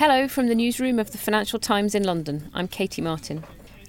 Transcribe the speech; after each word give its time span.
Hello 0.00 0.26
from 0.28 0.46
the 0.46 0.54
newsroom 0.54 0.98
of 0.98 1.10
the 1.10 1.18
Financial 1.18 1.58
Times 1.58 1.94
in 1.94 2.04
London. 2.04 2.48
I'm 2.54 2.68
Katie 2.68 3.02
Martin. 3.02 3.44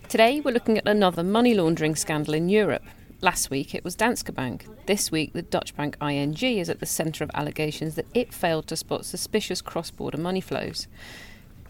Today 0.09 0.41
we're 0.41 0.51
looking 0.51 0.77
at 0.77 0.85
another 0.85 1.23
money 1.23 1.53
laundering 1.53 1.95
scandal 1.95 2.33
in 2.33 2.49
Europe. 2.49 2.83
Last 3.21 3.49
week 3.49 3.73
it 3.73 3.85
was 3.85 3.95
Danske 3.95 4.35
Bank. 4.35 4.67
This 4.87 5.09
week 5.09 5.31
the 5.31 5.41
Dutch 5.41 5.73
bank 5.73 5.95
ING 6.01 6.35
is 6.35 6.69
at 6.69 6.81
the 6.81 6.85
centre 6.85 7.23
of 7.23 7.31
allegations 7.33 7.95
that 7.95 8.07
it 8.13 8.33
failed 8.33 8.67
to 8.67 8.75
spot 8.75 9.05
suspicious 9.05 9.61
cross 9.61 9.89
border 9.89 10.17
money 10.17 10.41
flows. 10.41 10.89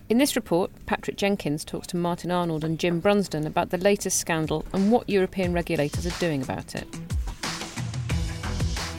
In 0.09 0.17
this 0.17 0.35
report, 0.35 0.71
Patrick 0.87 1.17
Jenkins 1.17 1.63
talks 1.63 1.85
to 1.89 1.97
Martin 1.97 2.31
Arnold 2.31 2.63
and 2.63 2.79
Jim 2.79 2.99
Brunsden 2.99 3.45
about 3.45 3.69
the 3.69 3.77
latest 3.77 4.17
scandal 4.17 4.65
and 4.73 4.91
what 4.91 5.07
European 5.07 5.53
regulators 5.53 6.07
are 6.07 6.19
doing 6.19 6.41
about 6.41 6.73
it. 6.73 6.87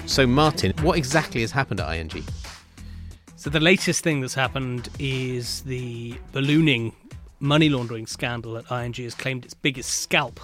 So, 0.07 0.25
Martin, 0.25 0.73
what 0.83 0.97
exactly 0.97 1.41
has 1.41 1.51
happened 1.51 1.81
at 1.81 1.93
ING? 1.93 2.25
So 3.43 3.51
the 3.51 3.59
latest 3.59 4.05
thing 4.05 4.21
that's 4.21 4.35
happened 4.35 4.89
is 5.01 5.63
the 5.63 6.15
ballooning 6.31 6.95
money 7.41 7.69
laundering 7.69 8.07
scandal 8.07 8.57
at 8.57 8.71
ING 8.71 8.93
has 9.03 9.17
claimed 9.17 9.45
its 9.45 9.53
biggest 9.53 9.99
scalp 9.99 10.39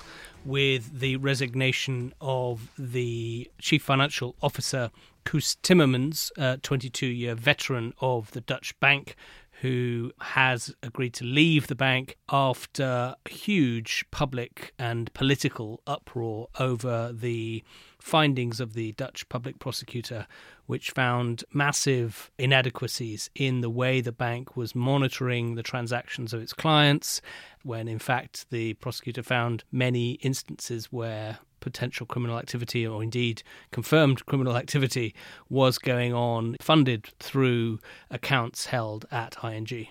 with 0.45 0.99
the 0.99 1.15
resignation 1.15 2.13
of 2.21 2.73
the 2.77 3.49
chief 3.61 3.85
financial 3.85 4.35
officer, 4.43 4.91
Koos 5.25 5.55
Timmermans, 5.63 6.33
a 6.37 6.57
22 6.57 7.07
year 7.07 7.37
veteran 7.37 7.95
of 8.01 8.33
the 8.33 8.41
Dutch 8.41 8.75
bank, 8.81 9.15
who 9.61 10.13
has 10.21 10.73
agreed 10.83 11.15
to 11.15 11.25
leave 11.25 11.67
the 11.67 11.75
bank 11.75 12.17
after 12.31 13.17
huge 13.29 14.05
public 14.13 14.73
and 14.79 15.13
political 15.15 15.81
uproar 15.87 16.49
over 16.61 17.13
the 17.13 17.65
findings 17.99 18.61
of 18.61 18.75
the 18.75 18.93
Dutch 18.93 19.29
public 19.29 19.59
prosecutor, 19.59 20.27
which 20.67 20.93
found 20.93 21.45
massive 21.53 22.31
inadequacies 22.39 23.31
in 23.35 23.61
the 23.61 23.71
way 23.71 24.01
the 24.01 24.13
bank 24.13 24.57
was 24.57 24.75
monitoring 24.77 25.57
the 25.57 25.63
transactions 25.63 26.33
of 26.33 26.41
its 26.41 26.53
clients, 26.53 27.21
when 27.63 27.89
in 27.89 27.99
fact 27.99 28.47
the 28.51 28.75
prosecutor 28.75 29.23
found 29.23 29.65
many 29.71 30.13
instances 30.13 30.87
where 30.93 31.39
potential 31.61 32.07
criminal 32.07 32.39
activity 32.39 32.87
or 32.87 33.03
indeed 33.03 33.43
confirmed 33.71 34.25
criminal 34.27 34.57
activity 34.63 35.15
was 35.49 35.79
going 35.79 36.13
on, 36.15 36.57
funded 36.61 37.07
through 37.19 37.79
accounts 38.11 38.67
held 38.67 39.07
at 39.11 39.37
ING. 39.43 39.89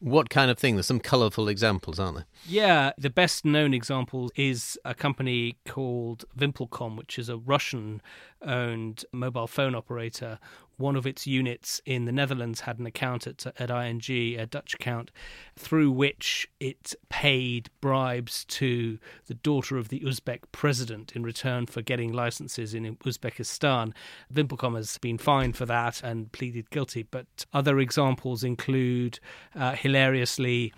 What 0.00 0.30
kind 0.30 0.50
of 0.50 0.58
thing? 0.58 0.76
There's 0.76 0.86
some 0.86 0.98
colourful 0.98 1.46
examples, 1.46 2.00
aren't 2.00 2.16
there? 2.16 2.26
Yeah, 2.46 2.92
the 2.96 3.10
best 3.10 3.44
known 3.44 3.74
example 3.74 4.30
is 4.34 4.78
a 4.82 4.94
company 4.94 5.58
called 5.66 6.24
VimpelCom, 6.38 6.96
which 6.96 7.18
is 7.18 7.28
a 7.28 7.36
Russian 7.36 8.00
owned 8.40 9.04
mobile 9.12 9.46
phone 9.46 9.74
operator 9.74 10.38
one 10.80 10.96
of 10.96 11.06
its 11.06 11.26
units 11.26 11.80
in 11.84 12.06
the 12.06 12.12
Netherlands 12.12 12.60
had 12.60 12.78
an 12.78 12.86
account 12.86 13.26
at, 13.26 13.46
at 13.60 13.70
ING, 13.70 14.00
a 14.38 14.46
Dutch 14.46 14.74
account, 14.74 15.10
through 15.56 15.90
which 15.90 16.48
it 16.58 16.94
paid 17.08 17.70
bribes 17.80 18.44
to 18.46 18.98
the 19.26 19.34
daughter 19.34 19.76
of 19.76 19.88
the 19.88 20.00
Uzbek 20.00 20.40
president 20.52 21.12
in 21.12 21.22
return 21.22 21.66
for 21.66 21.82
getting 21.82 22.12
licenses 22.12 22.74
in 22.74 22.96
Uzbekistan. 22.96 23.92
VimpelCom 24.32 24.76
has 24.76 24.98
been 24.98 25.18
fined 25.18 25.56
for 25.56 25.66
that 25.66 26.02
and 26.02 26.32
pleaded 26.32 26.70
guilty, 26.70 27.02
but 27.02 27.46
other 27.52 27.78
examples 27.78 28.42
include, 28.42 29.20
uh, 29.54 29.72
hilariously, 29.72 30.72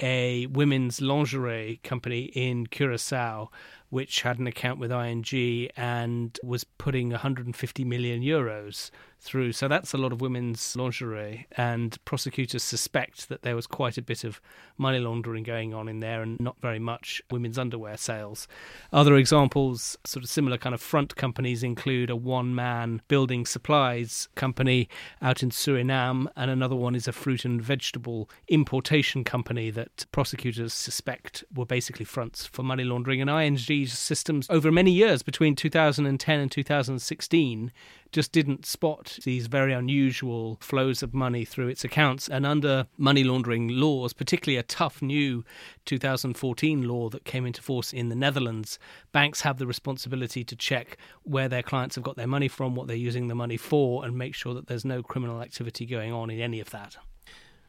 a 0.00 0.46
women's 0.46 1.00
lingerie 1.00 1.80
company 1.84 2.24
in 2.34 2.66
Curacao, 2.66 3.50
which 3.94 4.22
had 4.22 4.40
an 4.40 4.48
account 4.48 4.80
with 4.80 4.90
ING 4.90 5.68
and 5.76 6.40
was 6.42 6.64
putting 6.64 7.10
150 7.10 7.84
million 7.84 8.22
euros 8.22 8.90
through. 9.20 9.52
So 9.52 9.68
that's 9.68 9.94
a 9.94 9.98
lot 9.98 10.12
of 10.12 10.20
women's 10.20 10.76
lingerie, 10.76 11.46
and 11.56 11.96
prosecutors 12.04 12.62
suspect 12.62 13.28
that 13.30 13.42
there 13.42 13.56
was 13.56 13.66
quite 13.66 13.96
a 13.96 14.02
bit 14.02 14.22
of 14.22 14.40
money 14.76 14.98
laundering 14.98 15.44
going 15.44 15.72
on 15.72 15.88
in 15.88 16.00
there 16.00 16.20
and 16.22 16.38
not 16.38 16.60
very 16.60 16.78
much 16.78 17.22
women's 17.30 17.56
underwear 17.56 17.96
sales. 17.96 18.46
Other 18.92 19.16
examples, 19.16 19.96
sort 20.04 20.24
of 20.24 20.28
similar 20.28 20.58
kind 20.58 20.74
of 20.74 20.82
front 20.82 21.16
companies, 21.16 21.62
include 21.62 22.10
a 22.10 22.16
one 22.16 22.54
man 22.54 23.00
building 23.08 23.46
supplies 23.46 24.28
company 24.34 24.88
out 25.22 25.42
in 25.42 25.50
Suriname, 25.50 26.26
and 26.36 26.50
another 26.50 26.76
one 26.76 26.94
is 26.94 27.08
a 27.08 27.12
fruit 27.12 27.44
and 27.46 27.62
vegetable 27.62 28.28
importation 28.48 29.24
company 29.24 29.70
that 29.70 30.04
prosecutors 30.12 30.74
suspect 30.74 31.44
were 31.54 31.64
basically 31.64 32.04
fronts 32.04 32.44
for 32.44 32.62
money 32.62 32.84
laundering. 32.84 33.22
And 33.22 33.30
ING's 33.84 33.98
systems 33.98 34.46
over 34.50 34.72
many 34.72 34.90
years, 34.90 35.22
between 35.22 35.54
2010 35.54 36.40
and 36.40 36.50
2016, 36.50 37.72
just 38.12 38.32
didn't 38.32 38.64
spot 38.64 39.18
these 39.24 39.46
very 39.46 39.72
unusual 39.72 40.56
flows 40.60 41.02
of 41.02 41.12
money 41.12 41.44
through 41.44 41.68
its 41.68 41.84
accounts. 41.84 42.28
And 42.28 42.46
under 42.46 42.86
money 42.96 43.24
laundering 43.24 43.68
laws, 43.68 44.12
particularly 44.12 44.56
a 44.56 44.62
tough 44.62 45.02
new 45.02 45.44
2014 45.84 46.88
law 46.88 47.08
that 47.10 47.24
came 47.24 47.44
into 47.44 47.60
force 47.60 47.92
in 47.92 48.08
the 48.08 48.16
Netherlands, 48.16 48.78
banks 49.12 49.42
have 49.42 49.58
the 49.58 49.66
responsibility 49.66 50.44
to 50.44 50.56
check 50.56 50.96
where 51.24 51.48
their 51.48 51.62
clients 51.62 51.96
have 51.96 52.04
got 52.04 52.16
their 52.16 52.26
money 52.26 52.48
from, 52.48 52.74
what 52.74 52.86
they're 52.86 52.96
using 52.96 53.28
the 53.28 53.34
money 53.34 53.56
for, 53.56 54.04
and 54.04 54.16
make 54.16 54.34
sure 54.34 54.54
that 54.54 54.66
there's 54.66 54.84
no 54.84 55.02
criminal 55.02 55.42
activity 55.42 55.84
going 55.84 56.12
on 56.12 56.30
in 56.30 56.40
any 56.40 56.60
of 56.60 56.70
that. 56.70 56.96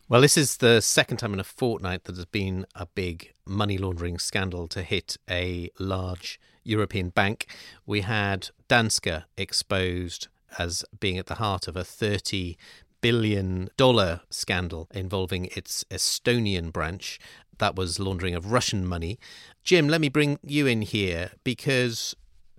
Well, 0.07 0.21
this 0.21 0.37
is 0.37 0.57
the 0.57 0.81
second 0.81 1.17
time 1.17 1.33
in 1.33 1.39
a 1.39 1.43
fortnight 1.43 2.03
that 2.03 2.11
there's 2.11 2.25
been 2.25 2.67
a 2.75 2.85
big 2.85 3.33
money 3.43 3.79
laundering 3.79 4.19
scandal 4.19 4.67
to 4.67 4.83
hit 4.83 5.17
a 5.27 5.71
large 5.79 6.39
European 6.63 7.09
bank. 7.09 7.47
We 7.87 8.01
had 8.01 8.49
Danske 8.69 9.23
exposed 9.35 10.27
as 10.59 10.85
being 10.99 11.17
at 11.17 11.25
the 11.25 11.35
heart 11.35 11.67
of 11.67 11.75
a 11.75 11.83
30 11.83 12.55
billion 13.01 13.69
dollar 13.77 14.21
scandal 14.29 14.87
involving 14.93 15.45
its 15.55 15.83
Estonian 15.89 16.71
branch 16.71 17.19
that 17.57 17.75
was 17.75 17.99
laundering 17.99 18.35
of 18.35 18.51
Russian 18.51 18.85
money. 18.85 19.17
Jim, 19.63 19.87
let 19.87 20.01
me 20.01 20.09
bring 20.09 20.37
you 20.43 20.67
in 20.67 20.83
here 20.83 21.31
because 21.43 22.15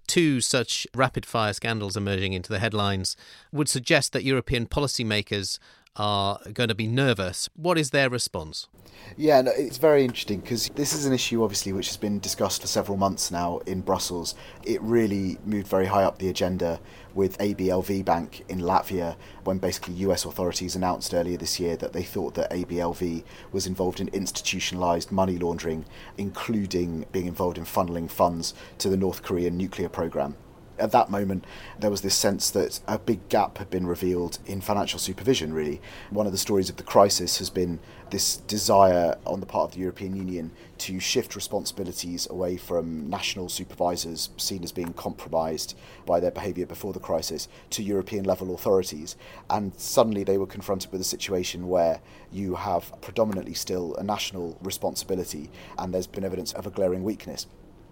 two 0.08 0.40
such 0.40 0.84
rapid 0.96 1.24
fire 1.24 1.52
scandals 1.52 1.96
emerging 1.96 2.32
into 2.32 2.50
the 2.50 2.58
headlines 2.58 3.16
would 3.52 3.68
suggest 3.68 4.12
that 4.12 4.24
European 4.24 4.66
policymakers 4.66 5.60
are 5.96 6.38
going 6.52 6.68
to 6.68 6.74
be 6.74 6.86
nervous. 6.86 7.48
What 7.56 7.78
is 7.78 7.90
their 7.90 8.10
response? 8.10 8.68
Yeah, 9.16 9.40
no, 9.42 9.52
it's 9.56 9.78
very 9.78 10.04
interesting 10.04 10.40
because 10.40 10.68
this 10.74 10.92
is 10.92 11.06
an 11.06 11.12
issue, 11.12 11.42
obviously, 11.42 11.72
which 11.72 11.88
has 11.88 11.96
been 11.96 12.18
discussed 12.18 12.60
for 12.60 12.66
several 12.66 12.96
months 12.96 13.30
now 13.30 13.58
in 13.66 13.80
Brussels. 13.80 14.34
It 14.64 14.80
really 14.82 15.38
moved 15.44 15.68
very 15.68 15.86
high 15.86 16.02
up 16.02 16.18
the 16.18 16.28
agenda 16.28 16.80
with 17.14 17.38
ABLV 17.38 18.04
Bank 18.04 18.44
in 18.48 18.60
Latvia 18.60 19.16
when 19.44 19.58
basically 19.58 19.94
US 19.94 20.24
authorities 20.24 20.76
announced 20.76 21.14
earlier 21.14 21.36
this 21.36 21.58
year 21.58 21.76
that 21.76 21.92
they 21.92 22.02
thought 22.02 22.34
that 22.34 22.50
ABLV 22.50 23.24
was 23.52 23.66
involved 23.66 24.00
in 24.00 24.08
institutionalized 24.08 25.10
money 25.10 25.38
laundering, 25.38 25.86
including 26.18 27.06
being 27.12 27.26
involved 27.26 27.58
in 27.58 27.64
funneling 27.64 28.10
funds 28.10 28.54
to 28.78 28.88
the 28.88 28.96
North 28.96 29.22
Korean 29.22 29.56
nuclear 29.56 29.88
program 29.88 30.36
at 30.78 30.92
that 30.92 31.10
moment, 31.10 31.44
there 31.78 31.90
was 31.90 32.00
this 32.00 32.14
sense 32.14 32.50
that 32.50 32.80
a 32.86 32.98
big 32.98 33.28
gap 33.28 33.58
had 33.58 33.70
been 33.70 33.86
revealed 33.86 34.38
in 34.46 34.60
financial 34.60 34.98
supervision, 34.98 35.52
really. 35.52 35.80
One 36.10 36.26
of 36.26 36.32
the 36.32 36.38
stories 36.38 36.68
of 36.68 36.76
the 36.76 36.82
crisis 36.82 37.38
has 37.38 37.50
been 37.50 37.78
this 38.10 38.36
desire 38.36 39.16
on 39.26 39.40
the 39.40 39.46
part 39.46 39.70
of 39.70 39.74
the 39.74 39.80
European 39.80 40.14
Union 40.14 40.52
to 40.78 41.00
shift 41.00 41.34
responsibilities 41.34 42.28
away 42.30 42.56
from 42.56 43.08
national 43.10 43.48
supervisors 43.48 44.30
seen 44.36 44.62
as 44.62 44.70
being 44.70 44.92
compromised 44.92 45.76
by 46.04 46.20
their 46.20 46.30
behaviour 46.30 46.66
before 46.66 46.92
the 46.92 47.00
crisis 47.00 47.48
to 47.70 47.82
European 47.82 48.24
level 48.24 48.54
authorities. 48.54 49.16
And 49.50 49.74
suddenly 49.76 50.22
they 50.22 50.38
were 50.38 50.46
confronted 50.46 50.92
with 50.92 51.00
a 51.00 51.04
situation 51.04 51.68
where 51.68 52.00
you 52.30 52.54
have 52.54 52.92
predominantly 53.00 53.54
still 53.54 53.96
a 53.96 54.04
national 54.04 54.58
responsibility 54.62 55.50
and 55.78 55.92
there's 55.92 56.06
been 56.06 56.24
evidence 56.24 56.52
of 56.52 56.66
a 56.66 56.70
glaring 56.70 57.02
weakness 57.02 57.46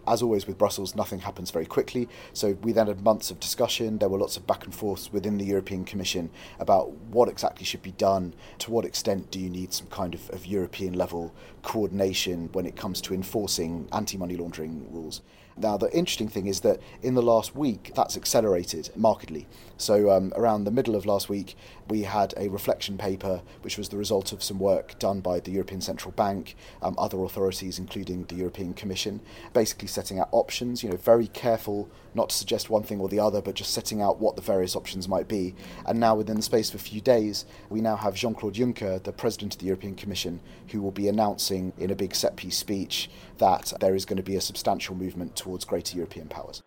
as 0.07 0.23
always 0.23 0.47
with 0.47 0.59
Brussels, 0.59 0.95
nothing 0.95 1.21
happens 1.21 1.51
very 1.51 1.67
quickly. 1.67 2.09
So 2.33 2.57
we 2.63 2.73
then 2.73 2.87
had 2.87 3.03
months 3.03 3.31
of 3.31 3.41
discussion. 3.41 3.99
There 3.99 4.09
were 4.09 4.19
lots 4.19 4.37
of 4.37 4.47
back 4.47 4.65
and 4.65 4.75
forths 4.75 5.13
within 5.13 5.39
the 5.39 5.45
European 5.45 5.85
Commission 5.85 6.31
about 6.59 6.91
what 7.11 7.29
exactly 7.29 7.65
should 7.65 7.83
be 7.83 7.93
done. 7.93 8.35
To 8.59 8.71
what 8.71 8.85
extent 8.85 9.31
do 9.31 9.39
you 9.41 9.51
need 9.51 9.73
some 9.73 9.87
kind 9.89 10.15
of, 10.15 10.31
of 10.31 10.47
European 10.47 10.95
level 10.95 11.33
coordination 11.63 12.49
when 12.53 12.67
it 12.67 12.77
comes 12.77 13.01
to 13.03 13.15
enforcing 13.15 13.89
anti 13.93 14.17
money 14.17 14.37
laundering 14.37 14.87
rules? 14.93 15.23
Now, 15.57 15.77
the 15.77 15.95
interesting 15.97 16.29
thing 16.29 16.47
is 16.47 16.61
that 16.61 16.81
in 17.03 17.15
the 17.15 17.23
last 17.23 17.55
week, 17.55 17.93
that's 17.95 18.17
accelerated 18.17 18.91
markedly. 18.97 19.47
So, 19.77 20.11
um, 20.11 20.33
around 20.37 20.65
the 20.65 20.71
middle 20.71 20.97
of 20.97 21.07
last 21.07 21.29
week, 21.29 21.57
we 21.89 22.03
had 22.03 22.35
a 22.37 22.49
reflection 22.49 22.99
paper, 22.99 23.43
which 23.63 23.79
was 23.79 23.89
the 23.89 23.97
result 23.97 24.33
of 24.33 24.43
some 24.43 24.59
work 24.59 24.99
done 24.99 25.21
by 25.21 25.41
the 25.41 25.53
European 25.53 25.81
Central 25.81 26.13
Bank, 26.13 26.57
um, 26.83 26.95
other 26.99 27.23
authorities, 27.23 27.79
including 27.79 28.25
the 28.25 28.37
European 28.37 28.75
Commission, 28.75 29.21
basically 29.53 29.89
setting 29.89 30.19
out 30.19 30.29
options, 30.33 30.83
you 30.83 30.91
know, 30.91 30.97
very 30.97 31.29
careful 31.29 31.89
not 32.15 32.31
to 32.31 32.37
suggest 32.37 32.71
one 32.71 32.83
thing 32.83 33.01
or 33.01 33.09
the 33.09 33.19
other, 33.19 33.43
but 33.43 33.55
just 33.55 33.73
setting 33.73 34.01
out 34.01 34.21
what 34.21 34.37
the 34.37 34.43
various 34.43 34.77
options 34.77 35.09
might 35.09 35.29
be. 35.29 35.55
And 35.87 35.99
now, 35.99 36.15
within 36.15 36.37
the 36.37 36.43
space 36.43 36.69
of 36.69 36.77
a 36.77 36.85
few 36.85 37.01
days, 37.01 37.45
we 37.69 37.81
now 37.81 37.97
have 37.97 38.15
Jean 38.15 38.35
Claude 38.35 38.55
Juncker, 38.55 39.03
the 39.03 39.13
President 39.13 39.55
of 39.55 39.61
the 39.61 39.67
European 39.67 39.95
Commission, 39.97 40.41
who 40.69 40.81
will 40.81 40.93
be 40.93 41.09
announcing 41.09 41.73
in 41.79 41.91
a 41.91 41.97
big 41.97 42.15
set 42.15 42.37
piece 42.37 42.57
speech 42.57 43.11
that 43.39 43.73
there 43.81 43.95
is 43.95 44.05
going 44.05 44.17
to 44.17 44.23
be 44.23 44.37
a 44.37 44.41
substantial 44.41 44.95
movement 44.95 45.35
towards 45.45 45.67
greater 45.67 45.95
European 45.99 46.27
powers. 46.27 46.63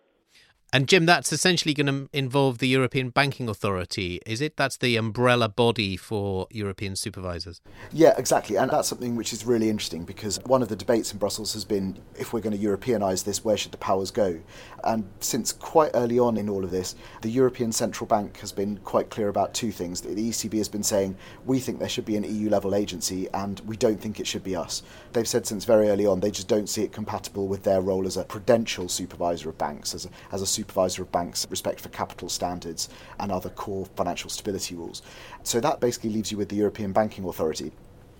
And 0.70 0.86
Jim, 0.86 1.06
that's 1.06 1.32
essentially 1.32 1.72
going 1.72 1.86
to 1.86 2.10
involve 2.12 2.58
the 2.58 2.68
European 2.68 3.08
Banking 3.08 3.48
Authority, 3.48 4.20
is 4.26 4.42
it? 4.42 4.58
That's 4.58 4.76
the 4.76 4.96
umbrella 4.96 5.48
body 5.48 5.96
for 5.96 6.46
European 6.50 6.94
supervisors. 6.94 7.62
Yeah, 7.90 8.12
exactly. 8.18 8.56
And 8.56 8.70
that's 8.70 8.88
something 8.88 9.16
which 9.16 9.32
is 9.32 9.46
really 9.46 9.70
interesting 9.70 10.04
because 10.04 10.38
one 10.44 10.60
of 10.60 10.68
the 10.68 10.76
debates 10.76 11.10
in 11.10 11.18
Brussels 11.18 11.54
has 11.54 11.64
been 11.64 11.98
if 12.18 12.34
we're 12.34 12.42
going 12.42 12.54
to 12.54 12.62
Europeanise 12.62 13.22
this, 13.22 13.42
where 13.42 13.56
should 13.56 13.72
the 13.72 13.78
powers 13.78 14.10
go? 14.10 14.40
And 14.84 15.08
since 15.20 15.52
quite 15.52 15.90
early 15.94 16.18
on 16.18 16.36
in 16.36 16.50
all 16.50 16.62
of 16.62 16.70
this, 16.70 16.94
the 17.22 17.30
European 17.30 17.72
Central 17.72 18.06
Bank 18.06 18.36
has 18.40 18.52
been 18.52 18.76
quite 18.84 19.08
clear 19.08 19.28
about 19.28 19.54
two 19.54 19.72
things. 19.72 20.02
The 20.02 20.10
ECB 20.10 20.58
has 20.58 20.68
been 20.68 20.82
saying, 20.82 21.16
we 21.46 21.60
think 21.60 21.78
there 21.78 21.88
should 21.88 22.04
be 22.04 22.16
an 22.16 22.24
EU 22.24 22.50
level 22.50 22.74
agency 22.74 23.26
and 23.32 23.58
we 23.60 23.76
don't 23.78 23.98
think 23.98 24.20
it 24.20 24.26
should 24.26 24.44
be 24.44 24.54
us. 24.54 24.82
They've 25.14 25.26
said 25.26 25.46
since 25.46 25.64
very 25.64 25.88
early 25.88 26.04
on 26.04 26.20
they 26.20 26.30
just 26.30 26.48
don't 26.48 26.68
see 26.68 26.82
it 26.82 26.92
compatible 26.92 27.48
with 27.48 27.62
their 27.62 27.80
role 27.80 28.06
as 28.06 28.18
a 28.18 28.24
prudential 28.24 28.88
supervisor 28.88 29.48
of 29.48 29.56
banks, 29.56 29.94
as 29.94 30.04
a, 30.04 30.10
as 30.30 30.42
a 30.42 30.57
supervisor 30.58 31.02
of 31.02 31.12
banks, 31.12 31.46
respect 31.50 31.80
for 31.80 31.88
capital 31.90 32.28
standards 32.28 32.88
and 33.20 33.30
other 33.30 33.50
core 33.50 33.86
financial 33.96 34.28
stability 34.28 34.74
rules. 34.74 35.02
So 35.44 35.60
that 35.60 35.80
basically 35.80 36.10
leaves 36.10 36.32
you 36.32 36.38
with 36.38 36.48
the 36.48 36.56
European 36.56 36.92
Banking 36.92 37.24
Authority. 37.24 37.72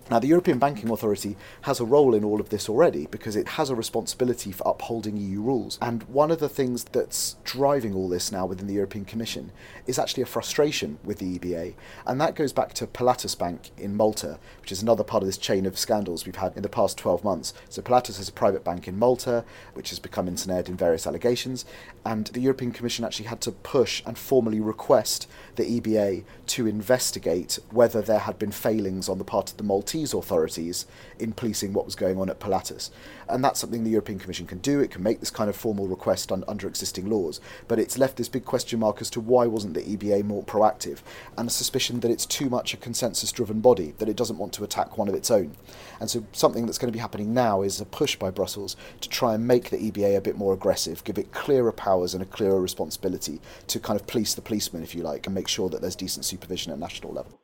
Now, 0.09 0.17
the 0.17 0.27
European 0.27 0.57
Banking 0.57 0.89
Authority 0.89 1.37
has 1.61 1.79
a 1.79 1.85
role 1.85 2.15
in 2.15 2.23
all 2.23 2.41
of 2.41 2.49
this 2.49 2.67
already 2.67 3.05
because 3.05 3.35
it 3.35 3.49
has 3.49 3.69
a 3.69 3.75
responsibility 3.75 4.51
for 4.51 4.67
upholding 4.67 5.17
EU 5.17 5.39
rules. 5.39 5.77
And 5.83 6.01
one 6.03 6.31
of 6.31 6.39
the 6.39 6.49
things 6.49 6.83
that's 6.83 7.35
driving 7.43 7.93
all 7.93 8.09
this 8.09 8.31
now 8.31 8.47
within 8.47 8.65
the 8.65 8.73
European 8.73 9.05
Commission 9.05 9.51
is 9.85 9.99
actually 9.99 10.23
a 10.23 10.25
frustration 10.25 10.97
with 11.03 11.19
the 11.19 11.37
EBA. 11.37 11.75
And 12.07 12.19
that 12.19 12.33
goes 12.33 12.51
back 12.51 12.73
to 12.73 12.87
Pilatus 12.87 13.35
Bank 13.35 13.69
in 13.77 13.95
Malta, 13.95 14.39
which 14.61 14.71
is 14.71 14.81
another 14.81 15.03
part 15.03 15.21
of 15.21 15.27
this 15.27 15.37
chain 15.37 15.67
of 15.67 15.77
scandals 15.77 16.25
we've 16.25 16.35
had 16.37 16.55
in 16.55 16.63
the 16.63 16.69
past 16.69 16.97
12 16.97 17.23
months. 17.23 17.53
So, 17.69 17.83
Pilatus 17.83 18.19
is 18.19 18.29
a 18.29 18.33
private 18.33 18.63
bank 18.63 18.87
in 18.87 18.97
Malta, 18.97 19.45
which 19.75 19.91
has 19.91 19.99
become 19.99 20.27
ensnared 20.27 20.69
in 20.69 20.75
various 20.75 21.05
allegations. 21.05 21.65
And 22.03 22.27
the 22.27 22.41
European 22.41 22.71
Commission 22.71 23.05
actually 23.05 23.27
had 23.27 23.41
to 23.41 23.51
push 23.51 24.01
and 24.07 24.17
formally 24.17 24.59
request 24.59 25.27
the 25.55 25.79
EBA 25.79 26.23
to 26.47 26.65
investigate 26.65 27.59
whether 27.69 28.01
there 28.01 28.19
had 28.19 28.39
been 28.39 28.51
failings 28.51 29.07
on 29.07 29.19
the 29.19 29.23
part 29.23 29.51
of 29.51 29.57
the 29.57 29.63
Maltese 29.63 29.98
Maltese 29.99 30.13
authorities 30.13 30.85
in 31.19 31.33
policing 31.33 31.73
what 31.73 31.85
was 31.85 31.95
going 31.95 32.17
on 32.19 32.29
at 32.29 32.39
Pilatus. 32.39 32.89
And 33.27 33.43
that's 33.43 33.59
something 33.59 33.83
the 33.83 33.89
European 33.89 34.17
Commission 34.17 34.47
can 34.47 34.59
do. 34.59 34.79
It 34.79 34.91
can 34.91 35.03
make 35.03 35.19
this 35.19 35.29
kind 35.29 35.49
of 35.49 35.55
formal 35.55 35.87
request 35.87 36.31
un- 36.31 36.45
under 36.47 36.67
existing 36.67 37.09
laws. 37.09 37.41
But 37.67 37.79
it's 37.79 37.97
left 37.97 38.15
this 38.15 38.29
big 38.29 38.45
question 38.45 38.79
mark 38.79 39.01
as 39.01 39.09
to 39.11 39.19
why 39.19 39.45
wasn't 39.45 39.73
the 39.73 39.81
EBA 39.81 40.23
more 40.23 40.43
proactive, 40.43 40.99
and 41.37 41.47
a 41.47 41.51
suspicion 41.51 41.99
that 41.99 42.11
it's 42.11 42.25
too 42.25 42.49
much 42.49 42.73
a 42.73 42.77
consensus 42.77 43.31
driven 43.31 43.59
body, 43.59 43.93
that 43.97 44.09
it 44.09 44.15
doesn't 44.15 44.37
want 44.37 44.53
to 44.53 44.63
attack 44.63 44.97
one 44.97 45.09
of 45.09 45.15
its 45.15 45.29
own. 45.29 45.55
And 45.99 46.09
so 46.09 46.25
something 46.31 46.65
that's 46.65 46.77
going 46.77 46.91
to 46.91 46.97
be 46.97 47.01
happening 47.01 47.33
now 47.33 47.61
is 47.61 47.81
a 47.81 47.85
push 47.85 48.15
by 48.15 48.31
Brussels 48.31 48.77
to 49.01 49.09
try 49.09 49.35
and 49.35 49.45
make 49.45 49.69
the 49.69 49.91
EBA 49.91 50.15
a 50.15 50.21
bit 50.21 50.37
more 50.37 50.53
aggressive, 50.53 51.03
give 51.03 51.17
it 51.17 51.33
clearer 51.33 51.73
powers 51.73 52.13
and 52.13 52.23
a 52.23 52.25
clearer 52.25 52.61
responsibility 52.61 53.41
to 53.67 53.79
kind 53.79 53.99
of 53.99 54.07
police 54.07 54.33
the 54.33 54.41
policeman, 54.41 54.81
if 54.81 54.95
you 54.95 55.03
like, 55.03 55.27
and 55.27 55.35
make 55.35 55.47
sure 55.49 55.69
that 55.69 55.81
there's 55.81 55.95
decent 55.95 56.25
supervision 56.25 56.71
at 56.71 56.79
national 56.79 57.11
level. 57.11 57.39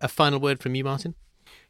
A 0.00 0.08
final 0.08 0.38
word 0.38 0.60
from 0.60 0.74
you, 0.74 0.84
Martin? 0.84 1.14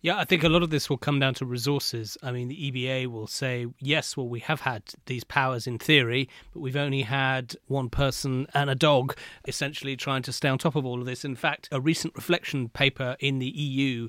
Yeah, 0.06 0.19
I 0.19 0.25
think 0.25 0.44
a 0.44 0.49
lot 0.49 0.62
of 0.62 0.70
this 0.70 0.88
will 0.88 0.99
come 0.99 1.19
down 1.19 1.35
to 1.35 1.44
resources. 1.44 2.17
I 2.23 2.31
mean, 2.31 2.47
the 2.47 2.70
EBA 2.70 3.08
will 3.08 3.26
say, 3.26 3.67
yes, 3.81 4.17
well, 4.17 4.29
we 4.29 4.38
have 4.38 4.61
had 4.61 4.85
these 5.06 5.25
powers 5.25 5.67
in 5.67 5.81
theory, 5.81 6.29
but 6.55 6.61
we've 6.61 6.76
only 6.76 7.03
had 7.03 7.56
one 7.67 7.91
person 7.91 8.47
and 8.55 8.70
a 8.70 8.76
dog 8.76 9.17
essentially 9.49 9.97
trying 9.97 10.23
to 10.23 10.32
stay 10.32 10.49
on 10.49 10.58
top 10.58 10.76
of 10.76 10.87
all 10.87 11.00
of 11.00 11.06
this. 11.06 11.25
In 11.25 11.35
fact, 11.35 11.69
a 11.73 11.81
recent 11.81 12.14
reflection 12.14 12.69
paper 12.69 13.17
in 13.19 13.41
the 13.41 13.49
EU 13.49 14.08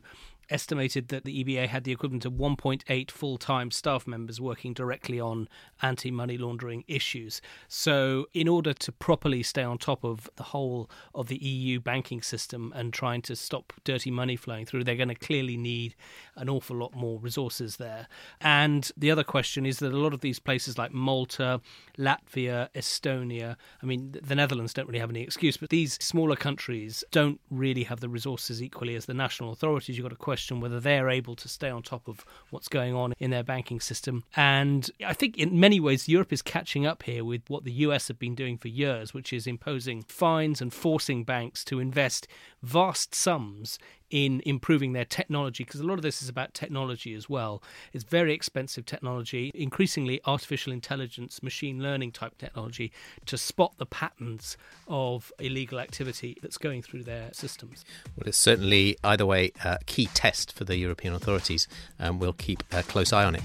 estimated 0.50 1.10
that 1.10 1.24
the 1.24 1.44
EBA 1.44 1.68
had 1.68 1.84
the 1.84 1.92
equivalent 1.92 2.26
of 2.26 2.34
1.8 2.34 3.12
full 3.12 3.38
time 3.38 3.72
staff 3.72 4.08
members 4.08 4.40
working 4.40 4.74
directly 4.74 5.20
on 5.20 5.48
anti 5.82 6.12
money 6.12 6.38
laundering 6.38 6.84
issues. 6.88 7.42
So, 7.68 8.28
in 8.34 8.48
order 8.48 8.74
to 8.74 8.92
properly 8.92 9.44
stay 9.44 9.64
on 9.64 9.78
top 9.78 10.04
of 10.04 10.30
the 10.36 10.44
whole 10.44 10.90
of 11.14 11.28
the 11.28 11.38
EU 11.38 11.80
banking 11.80 12.22
system 12.22 12.74
and 12.76 12.94
trying 12.94 13.22
to 13.24 13.36
stop 13.36 13.74
dirty 13.84 14.12
money 14.12 14.36
flowing 14.36 14.66
through, 14.66 14.84
they're 14.84 14.96
going 14.96 15.10
to 15.10 15.16
clearly 15.16 15.58
need 15.58 15.96
an 16.36 16.50
awful 16.50 16.78
lot 16.78 16.96
more 16.96 17.20
resources 17.20 17.78
there. 17.78 18.08
And 18.40 18.90
the 18.96 19.12
other 19.12 19.24
question 19.24 19.66
is 19.66 19.80
that 19.80 19.94
a 19.94 19.98
lot 19.98 20.14
of 20.14 20.22
these 20.22 20.40
places 20.40 20.78
like 20.78 20.94
Malta, 20.94 21.62
Latvia, 21.98 22.70
Estonia, 22.74 23.56
I 23.82 23.86
mean, 23.86 24.16
the 24.22 24.36
Netherlands 24.36 24.74
don't 24.74 24.88
really 24.88 25.00
have 25.00 25.10
any 25.10 25.24
excuse, 25.24 25.58
but 25.58 25.70
these 25.70 25.94
smaller 25.96 26.36
countries 26.36 27.04
don't 27.12 27.40
really 27.50 27.84
have 27.84 28.00
the 28.00 28.10
resources 28.10 28.62
equally 28.62 28.96
as 28.96 29.06
the 29.06 29.14
national 29.14 29.52
authorities. 29.52 29.98
You've 29.98 30.06
got 30.06 30.10
to 30.10 30.16
question 30.16 30.37
question 30.38 30.60
whether 30.60 30.80
they're 30.80 31.10
able 31.10 31.36
to 31.36 31.50
stay 31.50 31.68
on 31.68 31.82
top 31.82 32.08
of 32.08 32.24
what's 32.52 32.68
going 32.68 32.94
on 32.94 33.12
in 33.18 33.32
their 33.32 33.42
banking 33.42 33.80
system. 33.80 34.24
And 34.36 34.88
I 35.04 35.14
think 35.14 35.36
in 35.36 35.60
many 35.60 35.80
ways, 35.80 36.08
Europe 36.08 36.32
is 36.32 36.44
catching 36.44 36.86
up 36.86 37.02
here 37.04 37.26
with 37.26 37.42
what 37.48 37.64
the 37.64 37.72
US 37.88 38.08
have 38.08 38.20
been 38.20 38.36
doing 38.36 38.56
for 38.56 38.68
years, 38.68 39.16
which 39.16 39.34
is 39.34 39.48
imposing 39.48 40.04
fines 40.04 40.62
and 40.62 40.72
forcing 40.72 41.24
banks 41.24 41.66
to 41.66 41.80
invest 41.80 42.28
vast 42.62 43.16
sums 43.16 43.80
in 44.10 44.42
improving 44.46 44.94
their 44.94 45.06
technology 45.06 45.64
because 45.64 45.80
a 45.80 45.84
lot 45.84 45.96
of 45.96 46.02
this 46.02 46.22
is 46.22 46.30
about 46.30 46.54
technology 46.54 47.14
as 47.14 47.30
well. 47.30 47.62
It's 47.94 48.04
very 48.04 48.34
expensive 48.34 48.86
technology, 48.86 49.52
increasingly 49.54 50.22
artificial 50.26 50.72
intelligence, 50.72 51.44
machine 51.44 51.82
learning 51.82 52.12
type 52.14 52.38
technology 52.38 52.92
to 53.26 53.38
spot 53.38 53.74
the 53.78 53.86
patterns 53.86 54.58
of 54.88 55.32
illegal 55.40 55.80
activity 55.80 56.38
that's 56.42 56.58
going 56.58 56.82
through 56.82 57.04
their 57.04 57.30
systems. 57.34 57.84
Well, 58.16 58.28
it's 58.28 58.38
certainly 58.38 58.98
either 59.04 59.26
way 59.26 59.52
a 59.64 59.80
key 59.86 60.08
test 60.14 60.54
for 60.54 60.64
the 60.64 60.78
European 60.78 61.14
authorities, 61.14 61.68
and 62.00 62.20
we'll 62.20 62.34
keep 62.34 62.64
a 62.72 62.84
close 62.84 63.12
eye 63.12 63.26
on 63.26 63.36
it. 63.36 63.44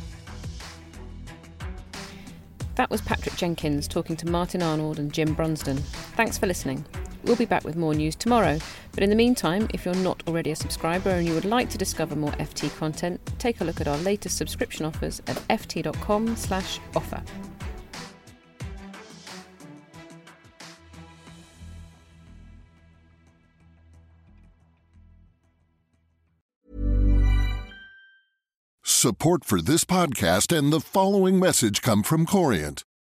That 2.77 2.89
was 2.89 3.03
Patrick 3.03 3.37
Jenkins 3.37 3.87
talking 3.87 4.17
to 4.17 4.27
Martin 4.27 4.63
Arnold 4.63 4.99
and 4.99 5.13
Jim 5.13 5.37
Brunsden. 5.37 5.79
Thanks 6.17 6.39
for 6.39 6.47
listening. 6.47 6.85
We'll 7.25 7.37
be 7.37 7.45
back 7.45 7.65
with 7.65 7.77
more 7.77 7.95
news 7.95 8.17
tomorrow. 8.17 8.59
But 8.93 9.03
in 9.03 9.11
the 9.11 9.17
meantime, 9.17 9.69
if 9.73 9.85
you're 9.85 9.95
not 9.95 10.23
already 10.27 10.51
a 10.51 10.57
subscriber 10.57 11.11
and 11.11 11.27
you 11.27 11.35
would 11.35 11.45
like 11.45 11.71
to 11.71 11.79
discover 11.79 12.17
more 12.17 12.33
FT 12.33 12.77
content, 12.77 13.21
take 13.39 13.61
a 13.61 13.65
look 13.65 13.81
at 13.81 13.89
our 13.89 13.99
latest 13.99 14.37
subscription 14.37 14.85
offers 14.87 15.21
at 15.27 15.37
ft.com/offer. 15.49 17.23
Support 28.85 29.45
for 29.45 29.61
this 29.61 29.85
podcast 29.85 30.57
and 30.57 30.73
the 30.73 30.79
following 30.79 31.41
message 31.41 31.83
come 31.83 32.05
from 32.05 32.25
Corient. 32.25 32.85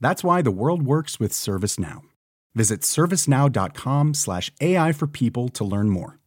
That's 0.00 0.24
why 0.24 0.42
the 0.42 0.50
world 0.50 0.82
works 0.82 1.18
with 1.18 1.32
ServiceNow. 1.32 2.02
Visit 2.54 2.82
servicenow.com/ai 2.82 4.92
for 4.92 5.06
people 5.06 5.48
to 5.48 5.64
learn 5.64 5.88
more. 5.90 6.20